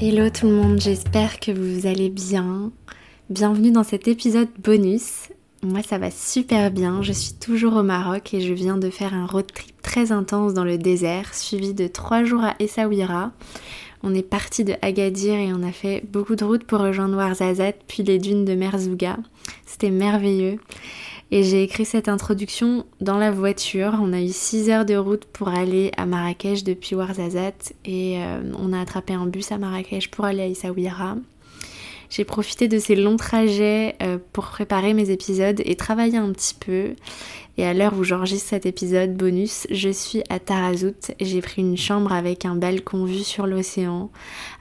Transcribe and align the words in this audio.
Hello 0.00 0.30
tout 0.30 0.46
le 0.46 0.52
monde, 0.52 0.80
j'espère 0.80 1.40
que 1.40 1.50
vous 1.50 1.84
allez 1.88 2.08
bien. 2.08 2.70
Bienvenue 3.30 3.72
dans 3.72 3.82
cet 3.82 4.06
épisode 4.06 4.48
bonus. 4.62 5.28
Moi 5.64 5.82
ça 5.82 5.98
va 5.98 6.12
super 6.12 6.70
bien, 6.70 7.02
je 7.02 7.10
suis 7.10 7.34
toujours 7.34 7.74
au 7.74 7.82
Maroc 7.82 8.32
et 8.32 8.40
je 8.40 8.52
viens 8.52 8.76
de 8.76 8.90
faire 8.90 9.12
un 9.12 9.26
road 9.26 9.52
trip 9.52 9.82
très 9.82 10.12
intense 10.12 10.54
dans 10.54 10.62
le 10.62 10.78
désert, 10.78 11.34
suivi 11.34 11.74
de 11.74 11.88
trois 11.88 12.22
jours 12.22 12.44
à 12.44 12.54
Essaouira. 12.60 13.32
On 14.02 14.14
est 14.14 14.22
parti 14.22 14.64
de 14.64 14.74
Agadir 14.82 15.34
et 15.34 15.52
on 15.52 15.62
a 15.62 15.72
fait 15.72 16.02
beaucoup 16.10 16.36
de 16.36 16.44
routes 16.44 16.64
pour 16.64 16.80
rejoindre 16.80 17.16
Ouarzazate 17.16 17.80
puis 17.86 18.02
les 18.02 18.18
dunes 18.18 18.44
de 18.44 18.54
Merzouga. 18.54 19.16
C'était 19.66 19.90
merveilleux. 19.90 20.58
Et 21.30 21.42
j'ai 21.42 21.62
écrit 21.62 21.84
cette 21.84 22.08
introduction 22.08 22.86
dans 23.00 23.18
la 23.18 23.30
voiture. 23.30 23.98
On 24.00 24.12
a 24.14 24.20
eu 24.20 24.32
6 24.32 24.70
heures 24.70 24.84
de 24.86 24.96
route 24.96 25.26
pour 25.26 25.48
aller 25.48 25.90
à 25.96 26.06
Marrakech 26.06 26.64
depuis 26.64 26.94
Ouarzazate 26.94 27.74
et 27.84 28.18
euh, 28.18 28.40
on 28.58 28.72
a 28.72 28.80
attrapé 28.80 29.12
un 29.12 29.26
bus 29.26 29.52
à 29.52 29.58
Marrakech 29.58 30.10
pour 30.10 30.24
aller 30.24 30.40
à 30.40 30.46
Essaouira. 30.46 31.16
J'ai 32.10 32.24
profité 32.24 32.68
de 32.68 32.78
ces 32.78 32.96
longs 32.96 33.16
trajets 33.16 33.96
euh, 34.02 34.18
pour 34.32 34.46
préparer 34.46 34.94
mes 34.94 35.10
épisodes 35.10 35.60
et 35.64 35.76
travailler 35.76 36.16
un 36.16 36.32
petit 36.32 36.54
peu. 36.54 36.94
Et 37.58 37.66
à 37.66 37.74
l'heure 37.74 37.94
où 37.98 38.04
j'enregistre 38.04 38.50
cet 38.50 38.66
épisode 38.66 39.14
bonus, 39.14 39.66
je 39.70 39.90
suis 39.90 40.22
à 40.30 40.38
Tarazout. 40.38 41.12
J'ai 41.20 41.42
pris 41.42 41.60
une 41.62 41.76
chambre 41.76 42.12
avec 42.12 42.44
un 42.44 42.54
balcon 42.54 43.04
vu 43.04 43.18
sur 43.24 43.46
l'océan, 43.46 44.10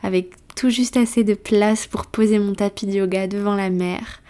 avec 0.03 0.31
tout 0.55 0.69
juste 0.71 0.97
assez 0.97 1.23
de 1.23 1.35
place 1.35 1.85
pour 1.85 2.07
poser 2.07 2.39
mon 2.39 2.53
tapis 2.53 2.87
de 2.87 2.93
yoga 2.93 3.27
devant 3.27 3.55
la 3.55 3.69
mer. 3.69 4.21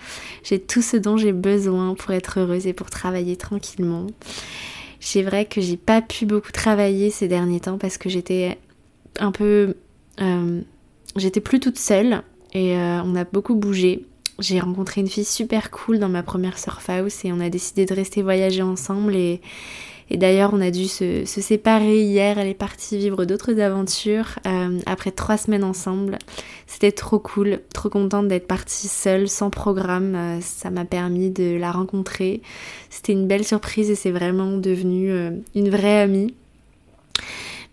J'ai 0.44 0.60
tout 0.60 0.82
ce 0.82 0.98
dont 0.98 1.18
j'ai 1.18 1.32
besoin 1.32 1.96
pour 1.96 2.12
être 2.12 2.40
heureuse 2.40 2.68
et 2.68 2.74
pour 2.74 2.90
travailler 2.90 3.38
tranquillement. 3.38 4.08
C'est 5.00 5.24
vrai 5.24 5.46
que 5.46 5.62
j'ai 5.62 5.78
pas 5.78 6.02
pu 6.02 6.26
beaucoup 6.26 6.52
travailler 6.52 7.10
ces 7.10 7.30
derniers 7.30 7.62
temps 7.62 7.78
parce 7.78 7.98
que 7.98 8.10
j'étais 8.10 8.58
un 9.20 9.32
peu. 9.32 9.76
Euh, 10.20 10.62
j'étais 11.16 11.40
plus 11.40 11.62
toute 11.62 11.78
seule 11.78 12.24
et 12.54 12.76
euh, 12.78 13.02
on 13.04 13.16
a 13.16 13.24
beaucoup 13.24 13.56
bougé. 13.56 14.06
J'ai 14.40 14.60
rencontré 14.60 15.02
une 15.02 15.08
fille 15.08 15.26
super 15.26 15.72
cool 15.72 16.00
dans 16.00 16.10
ma 16.10 16.24
première 16.24 16.60
surf 16.60 16.90
house 16.90 17.26
et 17.26 17.32
on 17.32 17.40
a 17.40 17.50
décidé 17.50 17.86
de 17.86 17.94
rester 17.94 18.22
voyager 18.22 18.62
ensemble 18.62 19.16
et, 19.16 19.42
d'ailleurs, 20.12 20.52
on 20.54 20.62
a 20.62 20.70
dû 20.70 20.86
se, 20.86 21.26
séparer 21.26 22.04
hier. 22.04 22.38
Elle 22.38 22.48
est 22.48 22.54
partie 22.54 22.98
vivre 22.98 23.26
d'autres 23.26 23.60
aventures 23.60 24.38
euh, 24.46 24.80
après 24.86 25.12
trois 25.12 25.38
semaines 25.38 25.64
ensemble. 25.64 26.20
C'était 26.68 26.92
trop 26.92 27.18
cool, 27.18 27.62
trop 27.74 27.90
contente 27.90 28.28
d'être 28.28 28.48
partie 28.48 28.88
seule, 28.88 29.28
sans 29.28 29.50
programme. 29.50 30.16
Euh, 30.16 30.42
ça 30.42 30.70
m'a 30.70 30.86
permis 30.86 31.32
de 31.32 31.58
la 31.58 31.72
rencontrer. 31.72 32.42
C'était 32.92 33.14
une 33.14 33.28
belle 33.28 33.46
surprise 33.46 33.90
et 33.90 33.96
c'est 33.96 34.12
vraiment 34.12 34.58
devenu 34.58 35.12
une 35.56 35.70
vraie 35.70 36.02
amie. 36.02 36.34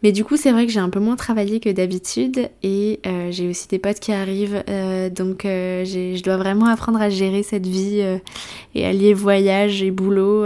Mais 0.04 0.12
du 0.12 0.22
coup, 0.22 0.36
c'est 0.36 0.52
vrai 0.52 0.66
que 0.66 0.72
j'ai 0.72 0.80
un 0.80 0.90
peu 0.90 1.00
moins 1.00 1.16
travaillé 1.16 1.60
que 1.60 1.70
d'habitude 1.70 2.50
et 2.62 3.00
euh, 3.06 3.30
j'ai 3.30 3.48
aussi 3.48 3.68
des 3.68 3.78
potes 3.78 4.00
qui 4.00 4.12
arrivent. 4.12 4.62
Euh, 4.68 5.08
donc, 5.08 5.46
euh, 5.46 5.86
je 5.86 6.22
dois 6.22 6.36
vraiment 6.36 6.66
apprendre 6.66 7.00
à 7.00 7.08
gérer 7.08 7.42
cette 7.42 7.66
vie 7.66 8.04
et 8.74 8.84
allier 8.84 9.14
voyage 9.14 9.82
et 9.82 9.90
boulot 9.90 10.44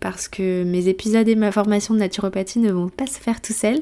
parce 0.00 0.28
que 0.28 0.64
mes 0.64 0.88
épisodes 0.88 1.26
et 1.26 1.36
ma 1.36 1.52
formation 1.52 1.94
de 1.94 2.00
naturopathie 2.00 2.58
ne 2.58 2.70
vont 2.70 2.90
pas 2.90 3.06
se 3.06 3.18
faire 3.18 3.40
tout 3.40 3.54
seuls. 3.54 3.80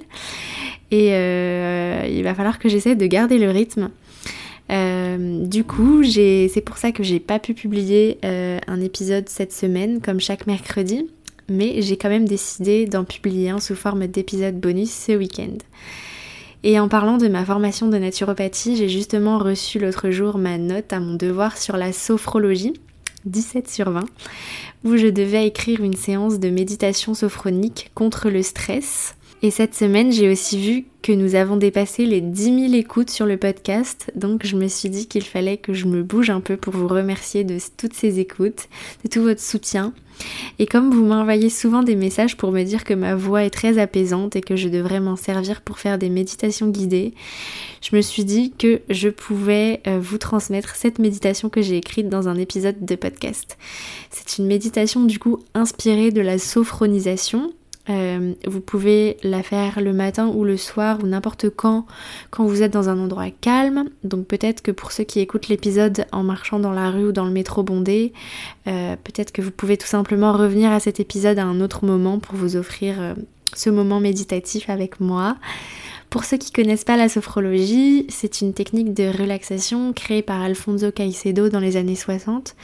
Et 0.93 1.09
il 1.09 2.23
va 2.23 2.33
falloir 2.37 2.61
que 2.61 2.69
j'essaie 2.69 2.95
de 2.95 3.07
garder 3.07 3.39
le 3.39 3.51
rythme. 3.51 3.91
du 4.69 5.65
coup, 5.65 6.05
c'est 6.05 6.63
pour 6.65 6.79
ça 6.79 6.93
que 6.93 7.03
j'ai 7.03 7.19
pas 7.19 7.41
pu 7.41 7.55
publier 7.55 8.21
un 8.23 8.81
épisode 8.81 9.29
cette 9.29 9.53
semaine 9.53 10.01
comme 10.01 10.21
chaque 10.21 10.47
mercredi 10.47 11.09
mais 11.51 11.83
j'ai 11.83 11.99
quand 11.99 12.09
même 12.09 12.29
décidé 12.29 12.87
d'en 12.87 13.05
publier 13.05 13.51
un 13.51 13.61
sous 13.61 13.75
forme 13.75 14.07
d'épisode 14.07 14.59
bonus 14.59 14.91
ce 14.91 15.13
week-end. 15.13 15.59
Et 16.63 16.79
en 16.79 16.89
parlant 16.89 17.17
de 17.17 17.29
ma 17.29 17.45
formation 17.45 17.89
de 17.89 17.99
naturopathie, 17.99 18.77
j'ai 18.77 18.89
justement 18.89 19.39
reçu 19.39 19.79
l'autre 19.79 20.11
jour 20.11 20.39
ma 20.39 20.59
note 20.59 20.93
à 20.93 21.01
mon 21.01 21.15
devoir 21.15 21.57
sur 21.57 21.77
la 21.77 21.93
sophrologie, 21.93 22.75
17 23.25 23.69
sur 23.69 23.91
20, 23.91 24.05
où 24.85 24.97
je 24.97 25.07
devais 25.09 25.47
écrire 25.47 25.83
une 25.83 25.97
séance 25.97 26.39
de 26.39 26.51
méditation 26.51 27.15
sophronique 27.15 27.91
contre 27.95 28.31
le 28.31 28.43
stress. 28.43 29.17
Et 29.43 29.51
cette 29.51 29.75
semaine, 29.75 30.13
j'ai 30.13 30.31
aussi 30.31 30.61
vu 30.61 30.85
que 31.01 31.13
nous 31.13 31.35
avons 31.35 31.57
dépassé 31.57 32.05
les 32.05 32.21
10 32.21 32.69
000 32.69 32.75
écoutes 32.75 33.09
sur 33.09 33.25
le 33.25 33.39
podcast, 33.39 34.13
donc 34.15 34.45
je 34.45 34.55
me 34.55 34.69
suis 34.69 34.91
dit 34.91 35.07
qu'il 35.07 35.25
fallait 35.25 35.57
que 35.57 35.73
je 35.73 35.87
me 35.87 36.03
bouge 36.03 36.29
un 36.29 36.41
peu 36.41 36.59
pour 36.59 36.75
vous 36.75 36.87
remercier 36.87 37.43
de 37.43 37.57
toutes 37.79 37.95
ces 37.95 38.21
écoutes, 38.21 38.69
de 39.03 39.09
tout 39.09 39.23
votre 39.23 39.41
soutien. 39.41 39.95
Et 40.59 40.67
comme 40.67 40.91
vous 40.91 41.07
m'envoyez 41.07 41.49
souvent 41.49 41.83
des 41.83 41.97
messages 41.97 42.37
pour 42.37 42.53
me 42.53 42.63
dire 42.65 42.85
que 42.85 42.93
ma 42.93 43.15
voix 43.15 43.45
est 43.45 43.51
très 43.51 43.79
apaisante 43.79 44.37
et 44.37 44.43
que 44.43 44.57
je 44.57 44.69
devrais 44.69 45.01
m'en 45.01 45.17
servir 45.17 45.63
pour 45.63 45.79
faire 45.79 45.97
des 45.97 46.11
méditations 46.11 46.69
guidées, 46.69 47.15
je 47.81 47.97
me 47.97 48.03
suis 48.03 48.25
dit 48.25 48.53
que 48.53 48.83
je 48.91 49.09
pouvais 49.09 49.81
euh, 49.87 49.99
vous 49.99 50.19
transmettre 50.19 50.77
cette 50.77 50.99
méditation 50.99 51.49
que 51.49 51.63
j'ai 51.63 51.79
écrite 51.79 52.11
dans 52.11 52.29
un 52.29 52.37
épisode 52.37 52.85
de 52.85 52.95
podcast. 52.95 53.57
C'est 54.11 54.37
une 54.37 54.47
méditation 54.47 55.05
du 55.05 55.19
coup 55.19 55.39
inspirée 55.55 56.11
de 56.11 56.21
la 56.21 56.39
sophronisation 56.39 57.55
euh, 57.91 58.35
vous 58.47 58.61
pouvez 58.61 59.17
la 59.23 59.43
faire 59.43 59.81
le 59.81 59.93
matin 59.93 60.29
ou 60.29 60.45
le 60.45 60.57
soir 60.57 60.99
ou 61.03 61.07
n'importe 61.07 61.51
quand 61.51 61.87
quand 62.31 62.45
vous 62.45 62.63
êtes 62.63 62.73
dans 62.73 62.89
un 62.89 62.99
endroit 62.99 63.31
calme. 63.31 63.87
Donc 64.05 64.27
peut-être 64.27 64.63
que 64.63 64.71
pour 64.71 64.93
ceux 64.93 65.05
qui 65.05 65.21
écoutent 65.21 65.49
l'épisode 65.49 66.07
en 66.13 66.23
marchant 66.23 66.59
dans 66.59 66.73
la 66.73 66.91
rue 66.91 67.07
ou 67.07 67.13
dans 67.13 67.25
le 67.25 67.33
métro 67.33 67.63
bondé, 67.63 68.13
euh, 68.69 68.97
peut-être 69.03 69.33
que 69.33 69.43
vous 69.43 69.51
pouvez 69.51 69.77
tout 69.77 69.87
simplement 69.87 70.33
revenir 70.33 70.71
à 70.71 70.81
cet 70.81 71.01
épisode 71.01 71.39
à 71.39 71.45
un 71.45 71.61
autre 71.61 71.85
moment 71.85 72.19
pour 72.19 72.37
vous 72.37 72.57
offrir 72.57 73.01
euh, 73.01 73.15
ce 73.55 73.71
moment 73.71 73.99
méditatif 73.99 74.71
avec 74.71 75.01
moi. 75.01 75.37
Pour 76.11 76.25
ceux 76.25 76.39
qui 76.39 76.51
connaissent 76.51 76.83
pas 76.83 76.97
la 76.97 77.09
sophrologie, 77.09 78.05
c'est 78.09 78.41
une 78.41 78.53
technique 78.53 78.93
de 78.93 79.17
relaxation 79.17 79.93
créée 79.93 80.23
par 80.23 80.43
Alfonso 80.43 80.91
Caicedo 80.91 81.49
dans 81.51 81.61
les 81.61 81.77
années 81.77 81.95
60. 81.95 82.57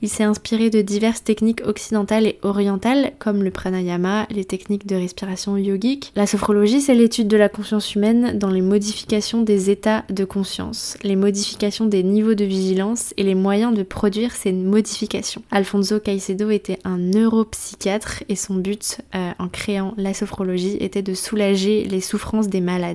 Il 0.00 0.08
s'est 0.08 0.24
inspiré 0.24 0.70
de 0.70 0.80
diverses 0.80 1.22
techniques 1.22 1.60
occidentales 1.66 2.26
et 2.26 2.38
orientales 2.42 3.12
comme 3.18 3.42
le 3.42 3.50
pranayama, 3.50 4.26
les 4.30 4.46
techniques 4.46 4.86
de 4.86 4.96
respiration 4.96 5.58
yogique. 5.58 6.12
La 6.16 6.26
sophrologie, 6.26 6.80
c'est 6.80 6.94
l'étude 6.94 7.28
de 7.28 7.36
la 7.36 7.50
conscience 7.50 7.94
humaine 7.94 8.38
dans 8.38 8.48
les 8.48 8.62
modifications 8.62 9.42
des 9.42 9.68
états 9.68 10.04
de 10.08 10.24
conscience, 10.24 10.96
les 11.02 11.16
modifications 11.16 11.84
des 11.84 12.02
niveaux 12.02 12.34
de 12.34 12.46
vigilance 12.46 13.12
et 13.18 13.22
les 13.22 13.34
moyens 13.34 13.74
de 13.74 13.82
produire 13.82 14.32
ces 14.32 14.52
modifications. 14.52 15.42
Alfonso 15.50 16.00
Caicedo 16.00 16.48
était 16.48 16.78
un 16.84 16.96
neuropsychiatre 16.96 18.24
et 18.30 18.36
son 18.36 18.54
but 18.54 19.02
euh, 19.14 19.32
en 19.38 19.48
créant 19.48 19.92
la 19.98 20.14
sophrologie 20.14 20.78
était 20.80 21.02
de 21.02 21.12
soulager 21.12 21.84
les 21.84 22.00
souffrances 22.00 22.48
des 22.48 22.62
malades 22.62 22.93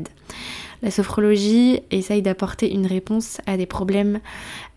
la 0.81 0.91
sophrologie 0.91 1.81
essaye 1.91 2.21
d'apporter 2.21 2.71
une 2.71 2.85
réponse 2.85 3.39
à 3.45 3.57
des 3.57 3.65
problèmes 3.65 4.19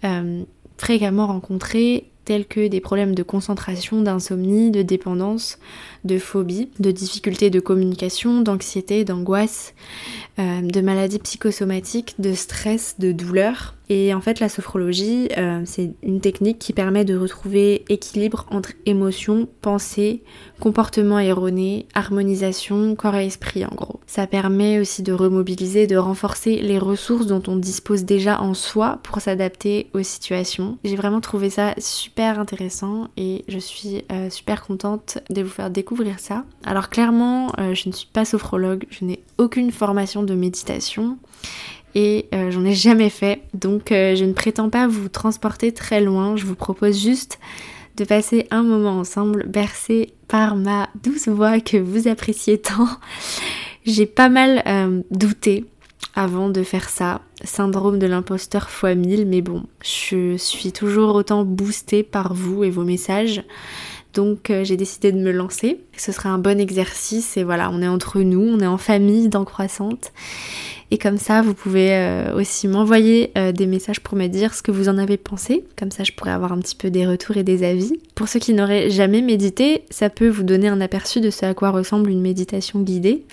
euh, 0.05 0.43
fréquemment 0.79 1.29
rencontrés 1.29 2.09
tels 2.25 2.47
que 2.47 2.69
des 2.69 2.81
problèmes 2.81 3.15
de 3.15 3.23
concentration, 3.23 4.01
d'insomnie, 4.01 4.71
de 4.71 4.83
dépendance, 4.83 5.59
de 6.05 6.19
phobie, 6.19 6.71
de 6.81 6.91
difficultés 6.91 7.51
de 7.51 7.61
communication, 7.61 8.41
d'anxiété, 8.41 9.05
d'angoisse, 9.05 9.75
euh, 10.39 10.63
de 10.63 10.81
maladies 10.81 11.19
psychosomatiques, 11.19 12.15
de 12.19 12.33
stress, 12.33 12.97
de 12.99 13.13
douleur. 13.13 13.75
Et 13.89 14.15
en 14.15 14.23
fait, 14.23 14.41
la 14.41 14.49
sophrologie, 14.49 15.29
euh, 15.37 15.63
c'est 15.67 15.93
une 16.03 16.21
technique 16.21 16.59
qui 16.59 16.73
permet 16.73 17.05
de 17.05 17.17
retrouver 17.17 17.85
équilibre 17.91 18.47
entre 18.51 18.73
émotions, 18.87 19.49
pensées, 19.61 20.23
comportements 20.61 21.19
erronés, 21.19 21.87
harmonisation, 21.93 22.95
corps 22.95 23.17
et 23.17 23.27
esprit 23.27 23.67
en 23.67 23.75
gros. 23.75 24.01
Ça 24.07 24.27
permet 24.27 24.81
aussi 24.81 25.03
de 25.03 25.13
remobiliser, 25.13 25.87
de 25.87 25.97
renforcer 25.97 26.63
les 26.63 26.79
ressources 26.79 27.27
dont 27.27 27.43
on 27.49 27.57
dispose 27.57 28.05
déjà 28.05 28.41
en 28.41 28.55
soi 28.55 29.01
pour 29.03 29.21
s'adapter 29.21 29.89
aux 29.93 30.03
situations. 30.03 30.79
J'ai 30.85 30.97
vraiment 30.97 31.21
trouvé 31.21 31.51
ça 31.51 31.75
super 31.77 32.41
intéressant 32.41 33.09
et 33.19 33.45
je 33.49 33.59
suis 33.59 34.05
euh, 34.11 34.31
super 34.31 34.65
contente 34.65 35.19
de 35.29 35.43
vous 35.43 35.51
faire 35.51 35.69
découvrir 35.69 35.92
Alors 36.65 36.89
clairement, 36.89 37.53
euh, 37.59 37.75
je 37.75 37.89
ne 37.89 37.93
suis 37.93 38.09
pas 38.13 38.25
sophrologue, 38.25 38.85
je 38.91 39.05
n'ai 39.05 39.23
aucune 39.39 39.71
formation 39.71 40.23
de 40.23 40.35
méditation 40.35 41.19
et 41.95 42.27
euh, 42.35 42.51
j'en 42.51 42.65
ai 42.65 42.75
jamais 42.75 43.11
fait. 43.11 43.43
Donc 43.55 43.93
euh, 43.93 44.17
je 44.17 44.25
ne 44.25 44.33
prétends 44.33 44.71
pas 44.71 44.87
vous 44.87 45.09
transporter 45.09 45.73
très 45.73 46.01
loin. 46.01 46.37
Je 46.37 46.47
vous 46.47 46.55
propose 46.55 47.01
juste 47.01 47.39
de 47.97 48.05
passer 48.05 48.47
un 48.51 48.63
moment 48.63 48.99
ensemble 48.99 49.47
bercé 49.47 50.15
par 50.29 50.57
ma 50.57 50.89
douce 51.03 51.29
voix 51.29 51.61
que 51.61 51.77
vous 51.77 52.09
appréciez 52.09 52.59
tant. 52.59 52.89
J'ai 53.85 54.07
pas 54.07 54.29
mal 54.29 54.63
douté 55.11 55.67
avant 56.15 56.49
de 56.49 56.63
faire 56.63 56.89
ça. 56.89 57.21
Syndrome 57.45 57.99
de 57.99 58.07
l'imposteur 58.07 58.69
x 58.71 58.97
1000, 58.97 59.27
mais 59.27 59.41
bon, 59.41 59.65
je 59.83 60.37
suis 60.37 60.73
toujours 60.73 61.15
autant 61.17 61.45
boostée 61.45 62.03
par 62.03 62.33
vous 62.33 62.65
et 62.65 62.71
vos 62.71 62.85
messages. 62.85 63.43
Donc 64.15 64.53
j'ai 64.63 64.77
décidé 64.77 65.13
de 65.13 65.19
me 65.19 65.33
lancer. 65.33 65.81
Ce 65.97 66.13
sera 66.13 66.29
un 66.29 66.39
bon 66.39 66.61
exercice 66.61 67.37
et 67.37 67.45
voilà, 67.45 67.71
on 67.73 67.81
est 67.81 67.89
entre 67.89 68.21
nous, 68.21 68.43
on 68.43 68.61
est 68.61 68.67
en 68.67 68.79
famille 68.79 69.29
dans 69.29 69.45
Croissante. 69.45 70.13
Et 70.93 70.99
comme 70.99 71.17
ça, 71.17 71.41
vous 71.41 71.55
pouvez 71.55 71.95
euh, 71.95 72.35
aussi 72.35 72.69
m'envoyer 72.69 73.33
euh, 73.39 73.51
des 73.51 73.65
messages 73.65 74.01
pour 74.01 74.19
me 74.19 74.27
dire 74.27 74.53
ce 74.53 74.61
que 74.61 74.71
vous 74.71 74.91
en 74.91 74.99
avez 74.99 75.17
pensé. 75.17 75.65
Comme 75.79 75.91
ça, 75.91 76.05
je 76.05 76.13
pourrais 76.13 76.33
avoir 76.33 76.53
un 76.53 76.59
petit 76.59 76.77
peu 76.77 76.91
des 76.91 77.07
retours 77.07 77.39
et 77.39 77.43
des 77.43 77.65
avis. 77.65 77.95
Pour 78.15 78.29
ceux 78.29 78.39
qui 78.39 78.53
n'auraient 78.53 78.91
jamais 78.91 79.23
médité, 79.23 79.85
ça 79.89 80.11
peut 80.11 80.29
vous 80.29 80.43
donner 80.43 80.69
un 80.69 80.83
aperçu 80.83 81.23
de 81.23 81.31
ce 81.31 81.47
à 81.47 81.55
quoi 81.55 81.71
ressemble 81.71 82.11
une 82.11 82.21
méditation 82.21 82.81
guidée. 82.81 83.25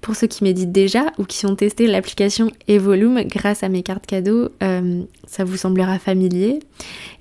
Pour 0.00 0.14
ceux 0.14 0.26
qui 0.28 0.44
méditent 0.44 0.72
déjà 0.72 1.06
ou 1.18 1.24
qui 1.24 1.44
ont 1.46 1.56
testé 1.56 1.86
l'application 1.86 2.50
Evolume 2.68 3.22
grâce 3.24 3.62
à 3.62 3.68
mes 3.68 3.82
cartes 3.82 4.06
cadeaux, 4.06 4.48
euh, 4.62 5.02
ça 5.26 5.44
vous 5.44 5.56
semblera 5.56 5.98
familier. 5.98 6.60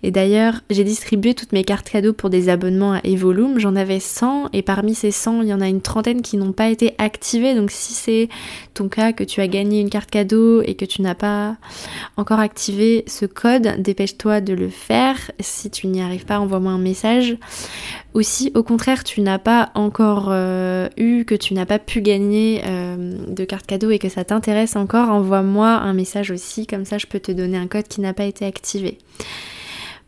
Et 0.03 0.11
d'ailleurs, 0.11 0.61
j'ai 0.69 0.83
distribué 0.83 1.33
toutes 1.33 1.53
mes 1.53 1.63
cartes 1.63 1.89
cadeaux 1.89 2.13
pour 2.13 2.29
des 2.29 2.49
abonnements 2.49 2.93
à 2.93 3.01
Evolume. 3.03 3.59
J'en 3.59 3.75
avais 3.75 3.99
100 3.99 4.49
et 4.53 4.61
parmi 4.61 4.93
ces 4.93 5.11
100, 5.11 5.41
il 5.41 5.47
y 5.47 5.53
en 5.53 5.61
a 5.61 5.67
une 5.67 5.81
trentaine 5.81 6.21
qui 6.21 6.37
n'ont 6.37 6.51
pas 6.51 6.69
été 6.69 6.93
activées. 6.99 7.55
Donc 7.55 7.71
si 7.71 7.93
c'est 7.93 8.29
ton 8.73 8.89
cas, 8.89 9.11
que 9.11 9.23
tu 9.23 9.41
as 9.41 9.47
gagné 9.47 9.81
une 9.81 9.89
carte 9.89 10.11
cadeau 10.11 10.61
et 10.61 10.75
que 10.75 10.85
tu 10.85 11.01
n'as 11.01 11.15
pas 11.15 11.57
encore 12.15 12.39
activé 12.39 13.03
ce 13.07 13.25
code, 13.25 13.81
dépêche-toi 13.81 14.39
de 14.41 14.53
le 14.53 14.69
faire. 14.69 15.31
Si 15.39 15.71
tu 15.71 15.87
n'y 15.87 16.01
arrives 16.01 16.25
pas, 16.25 16.39
envoie-moi 16.39 16.71
un 16.71 16.77
message. 16.77 17.37
Ou 18.17 18.23
si 18.23 18.51
au 18.55 18.63
contraire 18.63 19.03
tu 19.03 19.21
n'as 19.21 19.37
pas 19.37 19.69
encore 19.75 20.29
euh, 20.31 20.89
eu, 20.97 21.23
que 21.23 21.35
tu 21.35 21.53
n'as 21.53 21.67
pas 21.67 21.77
pu 21.77 22.01
gagner 22.01 22.63
euh, 22.65 23.15
de 23.27 23.45
carte 23.45 23.67
cadeau 23.67 23.91
et 23.91 23.99
que 23.99 24.09
ça 24.09 24.25
t'intéresse 24.25 24.75
encore, 24.75 25.11
envoie-moi 25.11 25.67
un 25.67 25.93
message 25.93 26.31
aussi, 26.31 26.65
comme 26.65 26.83
ça 26.83 26.97
je 26.97 27.05
peux 27.05 27.19
te 27.19 27.31
donner 27.31 27.59
un 27.59 27.67
code 27.67 27.87
qui 27.87 28.01
n'a 28.01 28.15
pas 28.15 28.25
été 28.25 28.43
activé. 28.43 28.97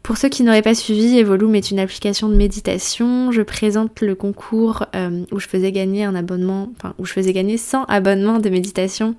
Pour 0.04 0.18
ceux 0.18 0.30
qui 0.30 0.44
n'auraient 0.44 0.62
pas 0.62 0.76
suivi, 0.76 1.18
Evolume 1.18 1.56
est 1.56 1.72
une 1.72 1.80
application 1.80 2.30
de 2.30 2.36
méditation. 2.36 3.32
Je 3.32 3.42
présente 3.42 4.02
le 4.02 4.16
concours 4.16 4.86
euh, 4.96 5.24
où 5.32 5.40
je 5.40 5.48
faisais 5.48 5.72
gagner 5.72 6.04
un 6.04 6.16
abonnement, 6.16 6.72
enfin 6.78 6.96
où 6.98 7.06
je 7.06 7.14
faisais 7.14 7.34
gagner 7.34 7.58
100 7.58 7.84
abonnements 7.86 8.40
de 8.40 8.50
méditation 8.50 9.16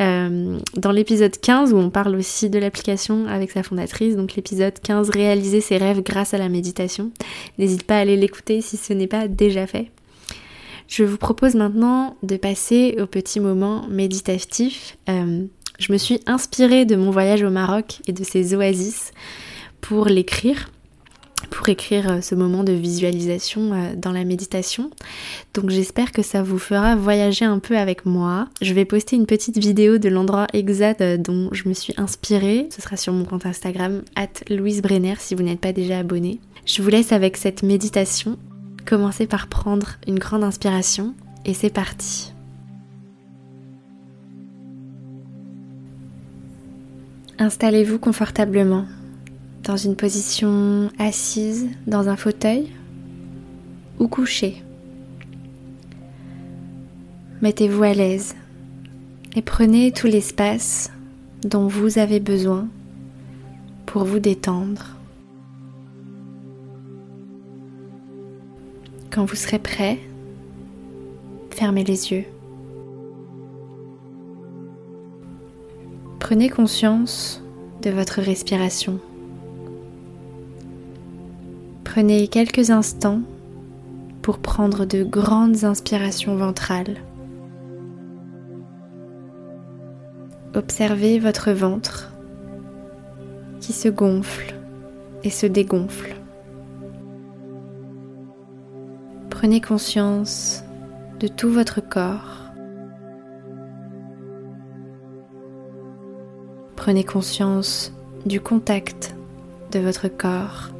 euh, 0.00 0.58
dans 0.74 0.92
l'épisode 0.92 1.38
15 1.38 1.72
où 1.72 1.76
on 1.78 1.90
parle 1.90 2.16
aussi 2.16 2.50
de 2.50 2.58
l'application 2.58 3.26
avec 3.28 3.50
sa 3.50 3.62
fondatrice. 3.62 4.16
Donc 4.16 4.34
l'épisode 4.34 4.78
15, 4.78 5.10
réaliser 5.10 5.60
ses 5.60 5.78
rêves 5.78 6.02
grâce 6.02 6.34
à 6.34 6.38
la 6.38 6.48
méditation. 6.48 7.12
N'hésite 7.58 7.84
pas 7.84 7.96
à 7.96 8.00
aller 8.00 8.16
l'écouter 8.16 8.60
si 8.60 8.76
ce 8.76 8.92
n'est 8.92 9.06
pas 9.06 9.28
déjà 9.28 9.66
fait. 9.66 9.90
Je 10.88 11.02
vous 11.04 11.18
propose 11.18 11.54
maintenant 11.54 12.16
de 12.22 12.36
passer 12.36 12.96
au 13.00 13.06
petit 13.06 13.40
moment 13.40 13.86
méditatif. 13.88 14.98
Euh, 15.08 15.44
je 15.78 15.92
me 15.92 15.98
suis 15.98 16.20
inspirée 16.26 16.84
de 16.84 16.96
mon 16.96 17.10
voyage 17.10 17.42
au 17.42 17.50
Maroc 17.50 18.00
et 18.06 18.12
de 18.12 18.24
ses 18.24 18.54
oasis 18.54 19.12
pour 19.88 20.06
l'écrire 20.06 20.70
pour 21.50 21.68
écrire 21.68 22.10
euh, 22.10 22.20
ce 22.20 22.34
moment 22.34 22.64
de 22.64 22.72
visualisation 22.72 23.72
euh, 23.72 23.94
dans 23.94 24.10
la 24.10 24.24
méditation. 24.24 24.90
Donc 25.54 25.70
j'espère 25.70 26.10
que 26.10 26.22
ça 26.22 26.42
vous 26.42 26.58
fera 26.58 26.96
voyager 26.96 27.44
un 27.44 27.60
peu 27.60 27.78
avec 27.78 28.04
moi. 28.04 28.48
Je 28.60 28.74
vais 28.74 28.84
poster 28.84 29.14
une 29.14 29.26
petite 29.26 29.58
vidéo 29.58 29.98
de 29.98 30.08
l'endroit 30.08 30.48
exact 30.54 31.02
euh, 31.02 31.16
dont 31.16 31.50
je 31.52 31.68
me 31.68 31.74
suis 31.74 31.94
inspirée. 31.98 32.68
Ce 32.74 32.82
sera 32.82 32.96
sur 32.96 33.12
mon 33.12 33.24
compte 33.24 33.46
Instagram, 33.46 34.02
at 34.16 34.28
Louise 34.50 34.82
Brenner, 34.82 35.14
si 35.18 35.36
vous 35.36 35.42
n'êtes 35.44 35.60
pas 35.60 35.72
déjà 35.72 35.98
abonné. 35.98 36.40
Je 36.64 36.82
vous 36.82 36.88
laisse 36.88 37.12
avec 37.12 37.36
cette 37.36 37.62
méditation. 37.62 38.38
Commencez 38.86 39.26
par 39.26 39.46
prendre 39.46 39.98
une 40.08 40.18
grande 40.18 40.42
inspiration 40.42 41.14
et 41.44 41.54
c'est 41.54 41.70
parti. 41.72 42.32
Installez-vous 47.38 47.98
confortablement 47.98 48.86
dans 49.66 49.76
une 49.76 49.96
position 49.96 50.90
assise 50.96 51.68
dans 51.88 52.08
un 52.08 52.16
fauteuil 52.16 52.68
ou 53.98 54.06
couché. 54.06 54.62
Mettez-vous 57.42 57.82
à 57.82 57.92
l'aise 57.92 58.36
et 59.34 59.42
prenez 59.42 59.90
tout 59.90 60.06
l'espace 60.06 60.92
dont 61.42 61.66
vous 61.66 61.98
avez 61.98 62.20
besoin 62.20 62.68
pour 63.86 64.04
vous 64.04 64.20
détendre. 64.20 64.96
Quand 69.10 69.24
vous 69.24 69.36
serez 69.36 69.58
prêt, 69.58 69.98
fermez 71.50 71.82
les 71.82 72.12
yeux. 72.12 72.24
Prenez 76.20 76.50
conscience 76.50 77.42
de 77.82 77.90
votre 77.90 78.20
respiration. 78.20 79.00
Prenez 81.96 82.28
quelques 82.28 82.68
instants 82.68 83.22
pour 84.20 84.38
prendre 84.38 84.84
de 84.84 85.02
grandes 85.02 85.64
inspirations 85.64 86.36
ventrales. 86.36 86.98
Observez 90.54 91.18
votre 91.18 91.52
ventre 91.52 92.12
qui 93.60 93.72
se 93.72 93.88
gonfle 93.88 94.54
et 95.24 95.30
se 95.30 95.46
dégonfle. 95.46 96.16
Prenez 99.30 99.62
conscience 99.62 100.64
de 101.18 101.28
tout 101.28 101.48
votre 101.48 101.80
corps. 101.80 102.50
Prenez 106.76 107.04
conscience 107.04 107.94
du 108.26 108.42
contact 108.42 109.16
de 109.72 109.78
votre 109.78 110.08
corps 110.08 110.75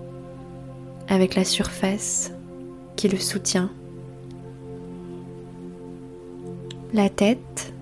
avec 1.08 1.34
la 1.34 1.44
surface 1.44 2.32
qui 2.96 3.08
le 3.08 3.18
soutient. 3.18 3.70
La 6.92 7.08
tête, 7.08 7.72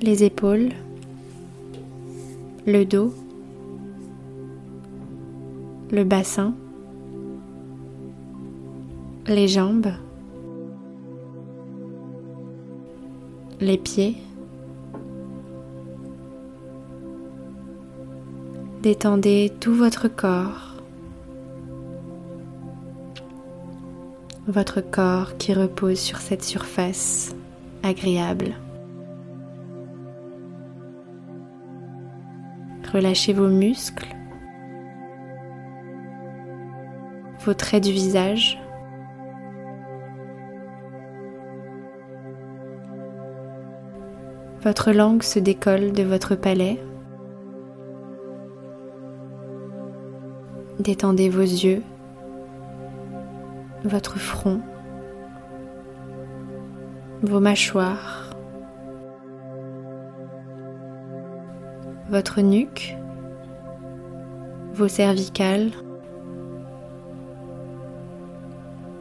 les 0.00 0.24
épaules, 0.24 0.70
le 2.66 2.84
dos, 2.84 3.12
le 5.90 6.04
bassin, 6.04 6.54
les 9.26 9.48
jambes, 9.48 9.92
les 13.60 13.78
pieds. 13.78 14.16
Détendez 18.82 19.52
tout 19.60 19.74
votre 19.74 20.08
corps 20.08 20.65
votre 24.48 24.80
corps 24.80 25.36
qui 25.38 25.52
repose 25.54 25.98
sur 25.98 26.18
cette 26.18 26.44
surface 26.44 27.34
agréable. 27.82 28.54
Relâchez 32.92 33.32
vos 33.32 33.48
muscles, 33.48 34.14
vos 37.44 37.54
traits 37.54 37.82
du 37.82 37.90
visage. 37.90 38.60
Votre 44.62 44.92
langue 44.92 45.22
se 45.22 45.40
décolle 45.40 45.92
de 45.92 46.04
votre 46.04 46.36
palais. 46.36 46.80
Détendez 50.78 51.28
vos 51.28 51.40
yeux 51.40 51.82
votre 53.84 54.18
front, 54.18 54.60
vos 57.22 57.40
mâchoires, 57.40 58.30
votre 62.08 62.40
nuque, 62.40 62.96
vos 64.74 64.88
cervicales, 64.88 65.70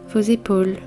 vos 0.10 0.20
épaules. 0.20 0.79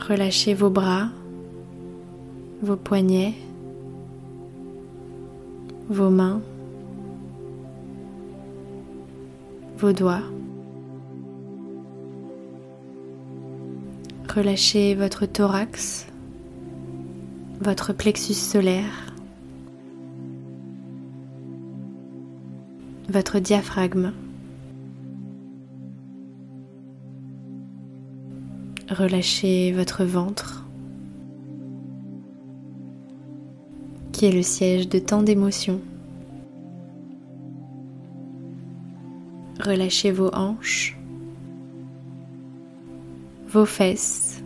Relâchez 0.00 0.54
vos 0.54 0.70
bras, 0.70 1.08
vos 2.62 2.76
poignets, 2.76 3.34
vos 5.90 6.08
mains, 6.08 6.40
vos 9.78 9.92
doigts. 9.92 10.22
Relâchez 14.34 14.96
votre 14.96 15.24
thorax, 15.26 16.06
votre 17.60 17.92
plexus 17.92 18.34
solaire, 18.34 19.14
votre 23.08 23.38
diaphragme. 23.38 24.12
Relâchez 28.90 29.70
votre 29.72 30.04
ventre, 30.04 30.66
qui 34.10 34.26
est 34.26 34.32
le 34.32 34.42
siège 34.42 34.88
de 34.88 34.98
tant 34.98 35.22
d'émotions. 35.22 35.80
Relâchez 39.68 40.12
vos 40.12 40.30
hanches, 40.32 40.96
vos 43.48 43.66
fesses, 43.66 44.42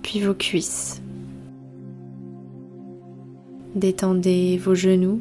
puis 0.00 0.22
vos 0.22 0.32
cuisses. 0.32 1.02
Détendez 3.74 4.56
vos 4.56 4.74
genoux, 4.74 5.20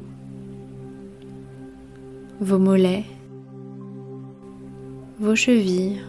vos 2.39 2.59
mollets, 2.59 3.03
vos 5.19 5.35
chevilles, 5.35 5.99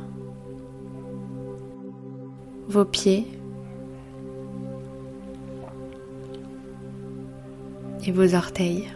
vos 2.68 2.84
pieds 2.84 3.26
et 8.06 8.12
vos 8.12 8.36
orteils. 8.36 8.86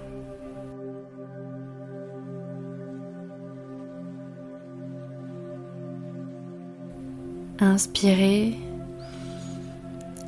Inspirez 7.65 8.59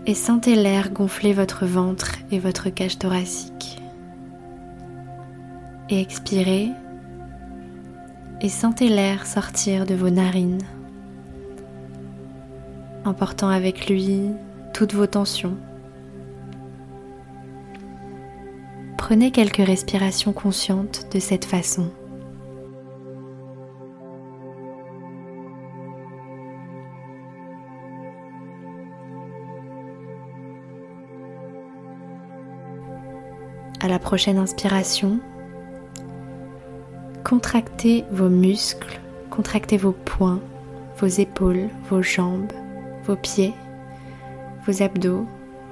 et 0.06 0.14
sentez 0.14 0.56
l'air 0.56 0.90
gonfler 0.90 1.34
votre 1.34 1.66
ventre 1.66 2.12
et 2.30 2.38
votre 2.38 2.70
cage 2.70 2.98
thoracique. 2.98 3.78
Et 5.90 6.00
expirez 6.00 6.70
et 8.40 8.48
sentez 8.48 8.88
l'air 8.88 9.26
sortir 9.26 9.84
de 9.84 9.94
vos 9.94 10.08
narines, 10.08 10.62
emportant 13.04 13.50
avec 13.50 13.86
lui 13.86 14.22
toutes 14.72 14.94
vos 14.94 15.06
tensions. 15.06 15.58
Prenez 18.96 19.30
quelques 19.30 19.58
respirations 19.58 20.32
conscientes 20.32 21.06
de 21.12 21.20
cette 21.20 21.44
façon. 21.44 21.90
À 33.80 33.88
la 33.88 33.98
prochaine 33.98 34.38
inspiration, 34.38 35.20
contractez 37.24 38.04
vos 38.10 38.30
muscles, 38.30 39.00
contractez 39.30 39.76
vos 39.76 39.92
poings, 39.92 40.40
vos 40.98 41.06
épaules, 41.06 41.68
vos 41.90 42.00
jambes, 42.00 42.52
vos 43.04 43.16
pieds, 43.16 43.52
vos 44.66 44.82
abdos, 44.82 45.26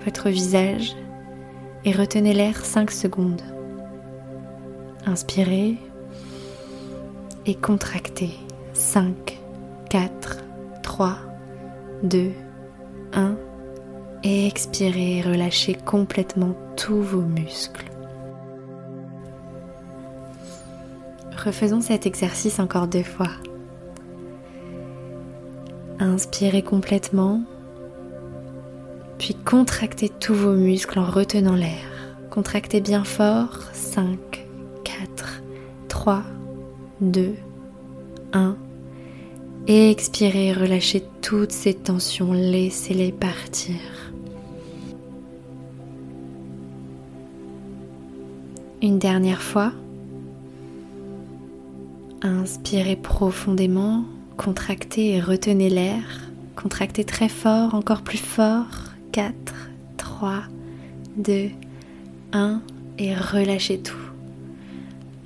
votre 0.04 0.28
visage 0.28 0.94
et 1.86 1.92
retenez 1.92 2.34
l'air 2.34 2.64
5 2.64 2.90
secondes. 2.90 3.42
Inspirez 5.06 5.78
et 7.46 7.54
contractez 7.54 8.34
5, 8.74 9.38
4, 9.88 10.44
3, 10.82 11.16
2, 12.02 12.32
1 13.14 13.36
et 14.24 14.46
expirez 14.46 15.18
et 15.18 15.22
relâchez 15.22 15.74
complètement 15.74 16.54
tous 16.76 17.00
vos 17.00 17.22
muscles. 17.22 17.93
Refaisons 21.44 21.82
cet 21.82 22.06
exercice 22.06 22.58
encore 22.58 22.86
deux 22.86 23.02
fois. 23.02 23.28
Inspirez 25.98 26.62
complètement, 26.62 27.42
puis 29.18 29.34
contractez 29.34 30.08
tous 30.08 30.34
vos 30.34 30.54
muscles 30.54 30.98
en 30.98 31.04
retenant 31.04 31.54
l'air. 31.54 32.16
Contractez 32.30 32.80
bien 32.80 33.04
fort. 33.04 33.60
5, 33.72 34.46
4, 34.84 35.42
3, 35.88 36.22
2, 37.00 37.34
1. 38.32 38.56
Et 39.66 39.90
expirez, 39.90 40.52
relâchez 40.52 41.04
toutes 41.20 41.52
ces 41.52 41.74
tensions, 41.74 42.32
laissez-les 42.32 43.12
partir. 43.12 43.76
Une 48.82 48.98
dernière 48.98 49.42
fois. 49.42 49.72
Inspirez 52.24 52.96
profondément, 52.96 54.02
contractez 54.38 55.10
et 55.10 55.20
retenez 55.20 55.68
l'air. 55.68 56.30
Contractez 56.56 57.04
très 57.04 57.28
fort, 57.28 57.74
encore 57.74 58.00
plus 58.00 58.16
fort. 58.16 58.94
4, 59.12 59.34
3, 59.98 60.44
2, 61.18 61.50
1 62.32 62.62
et 62.98 63.14
relâchez 63.14 63.78
tout. 63.78 63.98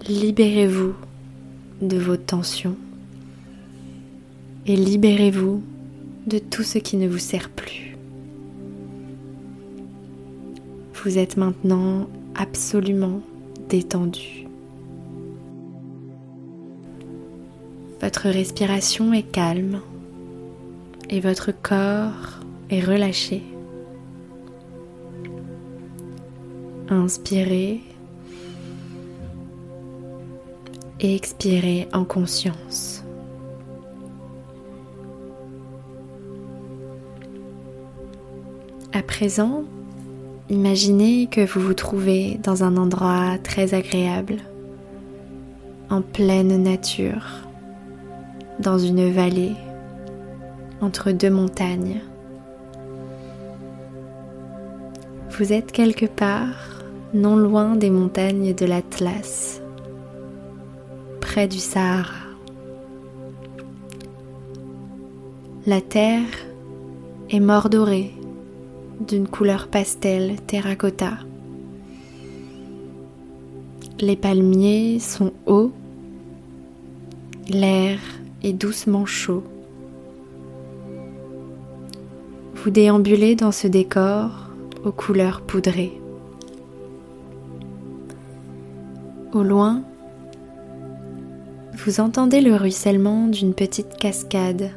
Libérez-vous 0.09 0.95
de 1.83 1.99
vos 1.99 2.17
tensions 2.17 2.77
et 4.67 4.75
libérez-vous 4.75 5.63
de 6.27 6.39
tout 6.39 6.65
ce 6.65 6.79
qui 6.79 6.97
ne 6.97 7.07
vous 7.07 7.19
sert 7.19 7.49
plus. 7.49 7.97
Vous 10.95 11.17
êtes 11.17 11.37
maintenant 11.37 12.09
absolument 12.35 13.21
détendu. 13.69 14.48
Votre 18.01 18.29
respiration 18.29 19.13
est 19.13 19.25
calme 19.25 19.81
et 21.11 21.19
votre 21.19 21.51
corps 21.51 22.39
est 22.71 22.81
relâché. 22.81 23.43
Inspirez 26.89 27.81
et 31.01 31.15
expirez 31.15 31.89
en 31.93 32.05
conscience. 32.05 33.03
À 38.93 39.03
présent, 39.03 39.65
imaginez 40.49 41.27
que 41.27 41.45
vous 41.45 41.61
vous 41.61 41.75
trouvez 41.75 42.39
dans 42.45 42.63
un 42.63 42.77
endroit 42.77 43.39
très 43.43 43.75
agréable, 43.75 44.37
en 45.91 46.01
pleine 46.01 46.63
nature 46.63 47.48
dans 48.61 48.79
une 48.79 49.11
vallée 49.11 49.55
entre 50.81 51.13
deux 51.13 51.31
montagnes. 51.31 52.01
Vous 55.39 55.53
êtes 55.53 55.73
quelque 55.73 56.07
part 56.07 56.83
non 57.15 57.37
loin 57.37 57.77
des 57.77 57.91
montagnes 57.91 58.55
de 58.55 58.67
l'Atlas, 58.67 59.63
près 61.21 61.47
du 61.47 61.59
Sahara. 61.59 62.13
La 65.67 65.81
terre 65.81 66.27
est 67.31 67.41
mordorée 67.41 68.13
d'une 69.07 69.29
couleur 69.29 69.69
pastel 69.69 70.37
terracotta. 70.47 71.19
Les 74.01 74.17
palmiers 74.17 74.99
sont 74.99 75.33
hauts, 75.47 75.73
l'air 77.49 77.99
et 78.43 78.53
doucement 78.53 79.07
chaud. 79.07 79.43
Vous 82.55 82.71
déambulez 82.71 83.35
dans 83.35 83.53
ce 83.53 83.67
décor 83.67 84.49
aux 84.85 84.93
couleurs 84.93 85.41
poudrées. 85.41 86.01
Au 89.33 89.43
loin, 89.43 89.83
vous 91.75 92.01
entendez 92.01 92.41
le 92.41 92.55
ruissellement 92.55 93.29
d'une 93.29 93.55
petite 93.55 93.97
cascade. 93.97 94.71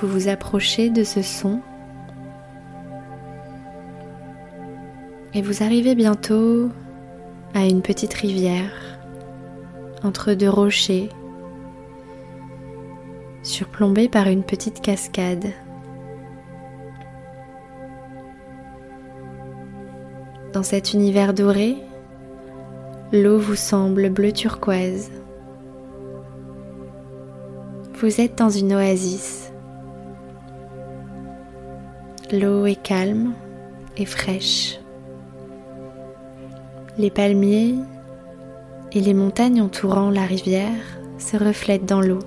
vous 0.00 0.08
vous 0.08 0.28
approchez 0.28 0.90
de 0.90 1.04
ce 1.04 1.22
son 1.22 1.60
et 5.32 5.40
vous 5.40 5.62
arrivez 5.62 5.94
bientôt 5.94 6.68
à 7.54 7.64
une 7.64 7.82
petite 7.82 8.12
rivière 8.12 8.85
entre 10.02 10.34
deux 10.34 10.50
rochers 10.50 11.08
surplombée 13.46 14.08
par 14.08 14.26
une 14.26 14.42
petite 14.42 14.80
cascade. 14.80 15.46
Dans 20.52 20.62
cet 20.62 20.92
univers 20.94 21.32
doré, 21.32 21.76
l'eau 23.12 23.38
vous 23.38 23.54
semble 23.54 24.10
bleu 24.10 24.32
turquoise. 24.32 25.10
Vous 27.94 28.20
êtes 28.20 28.36
dans 28.36 28.50
une 28.50 28.74
oasis. 28.74 29.52
L'eau 32.32 32.66
est 32.66 32.82
calme 32.82 33.32
et 33.96 34.06
fraîche. 34.06 34.80
Les 36.98 37.10
palmiers 37.10 37.76
et 38.92 39.00
les 39.00 39.14
montagnes 39.14 39.60
entourant 39.60 40.10
la 40.10 40.24
rivière 40.24 40.98
se 41.18 41.36
reflètent 41.36 41.86
dans 41.86 42.00
l'eau. 42.00 42.20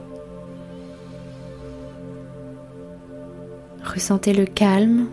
Ressentez 3.83 4.33
le 4.33 4.45
calme, 4.45 5.07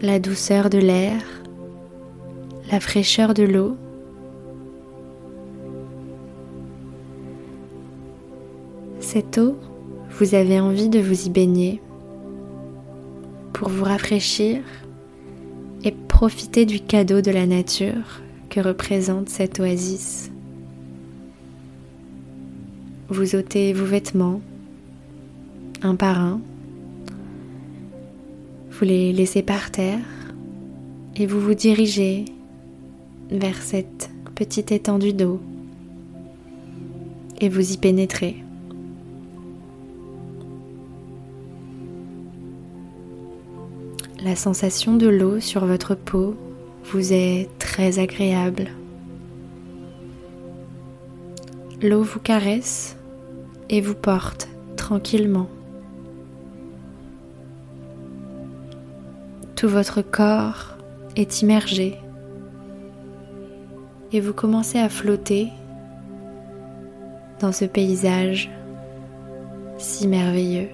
la 0.00 0.18
douceur 0.18 0.70
de 0.70 0.78
l'air, 0.78 1.20
la 2.70 2.80
fraîcheur 2.80 3.34
de 3.34 3.42
l'eau. 3.42 3.76
Cette 9.00 9.38
eau, 9.38 9.56
vous 10.10 10.34
avez 10.34 10.60
envie 10.60 10.88
de 10.88 11.00
vous 11.00 11.26
y 11.26 11.30
baigner 11.30 11.80
pour 13.52 13.68
vous 13.68 13.84
rafraîchir 13.84 14.58
et 15.84 15.92
profiter 15.92 16.66
du 16.66 16.80
cadeau 16.80 17.20
de 17.20 17.30
la 17.30 17.46
nature 17.46 18.20
que 18.50 18.60
représente 18.60 19.28
cette 19.28 19.60
oasis. 19.60 20.30
Vous 23.08 23.36
ôtez 23.36 23.72
vos 23.72 23.84
vêtements 23.84 24.40
un 25.82 25.94
par 25.94 26.18
un 26.18 26.40
vous 28.78 28.84
les 28.84 29.12
laissez 29.12 29.42
par 29.42 29.70
terre 29.70 30.00
et 31.14 31.24
vous 31.24 31.40
vous 31.40 31.54
dirigez 31.54 32.26
vers 33.30 33.62
cette 33.62 34.10
petite 34.34 34.70
étendue 34.70 35.14
d'eau 35.14 35.40
et 37.40 37.48
vous 37.48 37.72
y 37.72 37.78
pénétrez. 37.78 38.36
La 44.22 44.36
sensation 44.36 44.96
de 44.96 45.08
l'eau 45.08 45.40
sur 45.40 45.64
votre 45.64 45.94
peau 45.94 46.36
vous 46.84 47.12
est 47.12 47.48
très 47.58 47.98
agréable. 47.98 48.68
L'eau 51.82 52.02
vous 52.02 52.20
caresse 52.20 52.95
et 53.68 53.80
vous 53.80 53.94
porte 53.94 54.48
tranquillement. 54.76 55.48
Tout 59.56 59.68
votre 59.68 60.02
corps 60.02 60.76
est 61.16 61.42
immergé 61.42 61.98
et 64.12 64.20
vous 64.20 64.32
commencez 64.32 64.78
à 64.78 64.88
flotter 64.88 65.48
dans 67.40 67.52
ce 67.52 67.64
paysage 67.64 68.50
si 69.78 70.08
merveilleux. 70.08 70.68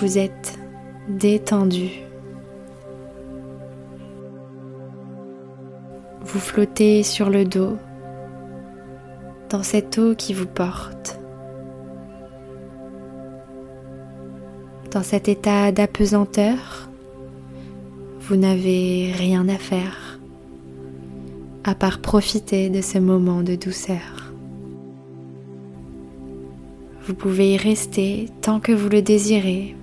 Vous 0.00 0.18
êtes 0.18 0.58
détendu. 1.08 1.90
Vous 6.22 6.40
flottez 6.40 7.02
sur 7.02 7.30
le 7.30 7.44
dos 7.44 7.76
dans 9.50 9.62
cette 9.62 9.98
eau 9.98 10.14
qui 10.14 10.34
vous 10.34 10.46
porte. 10.46 11.18
dans 14.94 15.02
cet 15.02 15.28
état 15.28 15.72
d'apesanteur, 15.72 16.88
vous 18.20 18.36
n'avez 18.36 19.12
rien 19.12 19.48
à 19.48 19.58
faire 19.58 20.20
à 21.64 21.74
part 21.74 22.00
profiter 22.00 22.70
de 22.70 22.80
ce 22.80 22.98
moment 22.98 23.42
de 23.42 23.56
douceur. 23.56 24.32
Vous 27.06 27.14
pouvez 27.14 27.54
y 27.54 27.56
rester 27.56 28.28
tant 28.40 28.60
que 28.60 28.70
vous 28.70 28.88
le 28.88 29.02
désirez, 29.02 29.74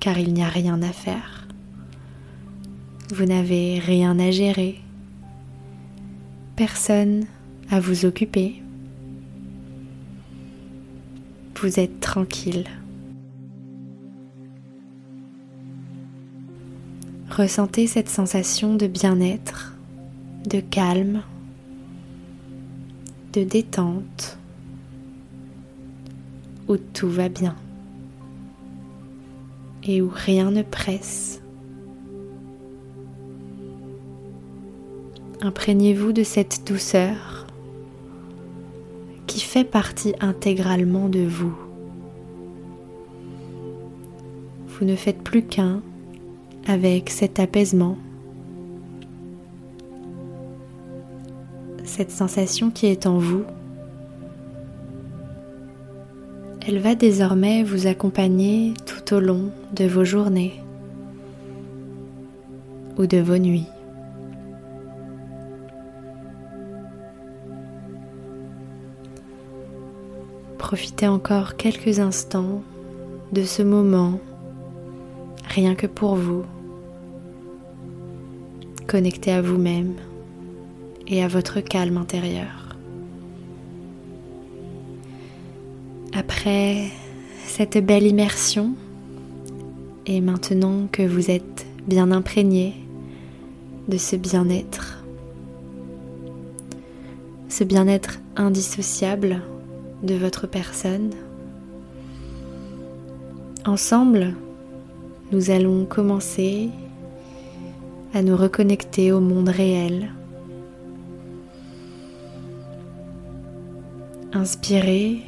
car 0.00 0.18
il 0.18 0.32
n'y 0.32 0.42
a 0.42 0.48
rien 0.48 0.82
à 0.82 0.92
faire. 0.92 1.46
Vous 3.14 3.24
n'avez 3.24 3.78
rien 3.78 4.18
à 4.18 4.32
gérer, 4.32 4.80
personne 6.56 7.26
à 7.72 7.80
vous 7.80 8.04
occuper. 8.04 8.62
Vous 11.56 11.80
êtes 11.80 12.00
tranquille. 12.00 12.66
Ressentez 17.30 17.86
cette 17.86 18.10
sensation 18.10 18.74
de 18.74 18.86
bien-être, 18.86 19.74
de 20.46 20.60
calme, 20.60 21.22
de 23.32 23.42
détente, 23.42 24.36
où 26.68 26.76
tout 26.76 27.08
va 27.08 27.30
bien 27.30 27.56
et 29.82 30.02
où 30.02 30.10
rien 30.12 30.50
ne 30.50 30.62
presse. 30.62 31.40
Imprégnez-vous 35.40 36.12
de 36.12 36.22
cette 36.22 36.66
douceur 36.66 37.41
qui 39.32 39.40
fait 39.40 39.64
partie 39.64 40.14
intégralement 40.20 41.08
de 41.08 41.20
vous. 41.20 41.56
Vous 44.68 44.84
ne 44.84 44.94
faites 44.94 45.22
plus 45.22 45.42
qu'un 45.42 45.80
avec 46.66 47.08
cet 47.08 47.40
apaisement, 47.40 47.96
cette 51.84 52.10
sensation 52.10 52.70
qui 52.70 52.88
est 52.88 53.06
en 53.06 53.16
vous. 53.16 53.44
Elle 56.68 56.78
va 56.78 56.94
désormais 56.94 57.62
vous 57.62 57.86
accompagner 57.86 58.74
tout 58.84 59.14
au 59.14 59.20
long 59.20 59.50
de 59.74 59.86
vos 59.86 60.04
journées 60.04 60.60
ou 62.98 63.06
de 63.06 63.16
vos 63.16 63.38
nuits. 63.38 63.66
Profitez 70.72 71.06
encore 71.06 71.56
quelques 71.56 72.00
instants 72.00 72.62
de 73.30 73.42
ce 73.44 73.62
moment 73.62 74.18
rien 75.44 75.74
que 75.74 75.86
pour 75.86 76.14
vous, 76.14 76.44
connecté 78.86 79.32
à 79.32 79.42
vous-même 79.42 79.92
et 81.06 81.22
à 81.22 81.28
votre 81.28 81.60
calme 81.60 81.98
intérieur. 81.98 82.74
Après 86.14 86.86
cette 87.44 87.76
belle 87.76 88.06
immersion, 88.06 88.70
et 90.06 90.22
maintenant 90.22 90.88
que 90.90 91.02
vous 91.02 91.30
êtes 91.30 91.66
bien 91.86 92.10
imprégné 92.10 92.72
de 93.88 93.98
ce 93.98 94.16
bien-être, 94.16 95.04
ce 97.50 97.62
bien-être 97.62 98.20
indissociable 98.36 99.42
de 100.02 100.14
votre 100.14 100.46
personne, 100.46 101.10
ensemble, 103.66 104.34
nous 105.30 105.50
allons 105.50 105.84
commencer 105.84 106.70
à 108.12 108.22
nous 108.22 108.36
reconnecter 108.36 109.12
au 109.12 109.20
monde 109.20 109.48
réel. 109.48 110.10
Inspirez 114.32 115.22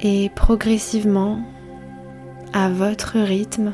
et 0.00 0.30
progressivement, 0.34 1.40
à 2.52 2.70
votre 2.70 3.18
rythme, 3.18 3.72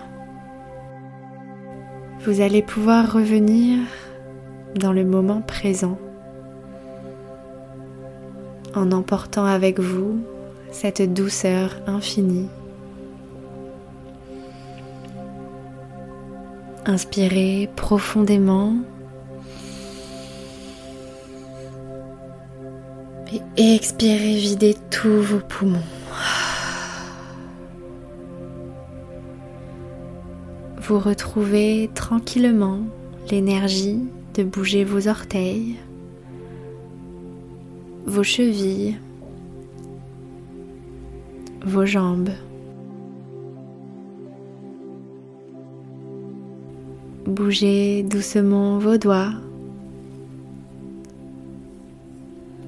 vous 2.25 2.41
allez 2.41 2.63
pouvoir 2.63 3.13
revenir 3.13 3.79
dans 4.75 4.93
le 4.93 5.05
moment 5.05 5.43
présent 5.43 5.99
en 8.75 8.93
emportant 8.93 9.45
avec 9.45 9.81
vous 9.81 10.21
cette 10.71 11.13
douceur 11.13 11.77
infinie 11.87 12.49
Inspirez 16.87 17.69
profondément. 17.77 18.75
Et 23.57 23.75
expirez, 23.77 24.37
videz 24.39 24.75
tous 24.91 25.21
vos 25.21 25.39
poumons. 25.39 25.79
Vous 30.81 30.99
retrouvez 30.99 31.91
tranquillement 31.95 32.81
l'énergie 33.31 34.01
de 34.35 34.43
bouger 34.43 34.83
vos 34.83 35.07
orteils, 35.07 35.77
vos 38.11 38.25
chevilles, 38.25 38.97
vos 41.65 41.87
jambes. 41.87 42.33
Bougez 47.25 48.03
doucement 48.03 48.79
vos 48.79 48.99
doigts, 48.99 49.35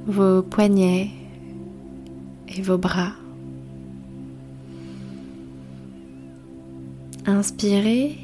vos 0.06 0.42
poignets 0.42 1.10
et 2.46 2.62
vos 2.62 2.78
bras. 2.78 3.14
Inspirez 7.26 8.16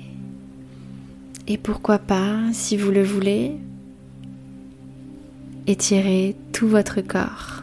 et 1.48 1.58
pourquoi 1.58 1.98
pas, 1.98 2.52
si 2.52 2.76
vous 2.76 2.92
le 2.92 3.02
voulez, 3.02 3.56
étirez 5.68 6.34
tout 6.52 6.66
votre 6.66 7.02
corps. 7.02 7.62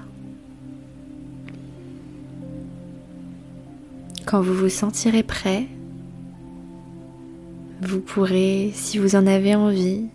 Quand 4.25 4.41
vous 4.41 4.53
vous 4.53 4.69
sentirez 4.69 5.23
prêt, 5.23 5.65
vous 7.81 7.99
pourrez, 7.99 8.71
si 8.73 8.99
vous 8.99 9.15
en 9.15 9.25
avez 9.25 9.55
envie, 9.55 10.05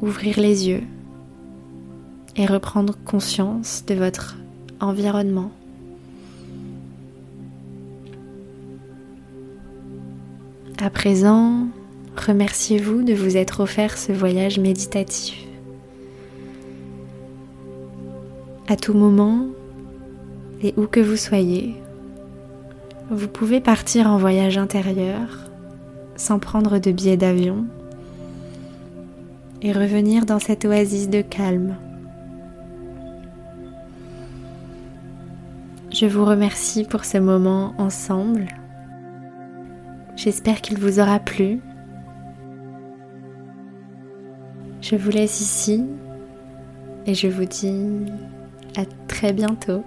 ouvrir 0.00 0.40
les 0.40 0.68
yeux 0.68 0.82
et 2.36 2.46
reprendre 2.46 2.96
conscience 3.04 3.84
de 3.86 3.94
votre 3.94 4.36
environnement. 4.80 5.52
À 10.78 10.88
présent, 10.90 11.68
remerciez-vous 12.16 13.02
de 13.02 13.12
vous 13.12 13.36
être 13.36 13.60
offert 13.60 13.96
ce 13.96 14.10
voyage 14.10 14.58
méditatif. 14.58 15.51
À 18.68 18.76
tout 18.76 18.94
moment 18.94 19.46
et 20.62 20.72
où 20.76 20.86
que 20.86 21.00
vous 21.00 21.16
soyez, 21.16 21.74
vous 23.10 23.28
pouvez 23.28 23.60
partir 23.60 24.06
en 24.06 24.16
voyage 24.16 24.56
intérieur 24.56 25.50
sans 26.16 26.38
prendre 26.38 26.78
de 26.78 26.92
billet 26.92 27.16
d'avion 27.16 27.66
et 29.60 29.72
revenir 29.72 30.26
dans 30.26 30.38
cette 30.38 30.64
oasis 30.64 31.08
de 31.08 31.20
calme. 31.20 31.76
Je 35.92 36.06
vous 36.06 36.24
remercie 36.24 36.84
pour 36.84 37.04
ce 37.04 37.18
moment 37.18 37.74
ensemble. 37.78 38.46
J'espère 40.16 40.60
qu'il 40.60 40.78
vous 40.78 41.00
aura 41.00 41.18
plu. 41.18 41.60
Je 44.80 44.96
vous 44.96 45.10
laisse 45.10 45.40
ici 45.40 45.84
et 47.06 47.14
je 47.14 47.28
vous 47.28 47.44
dis 47.44 48.06
à 48.76 48.84
très 49.08 49.32
bientôt. 49.32 49.84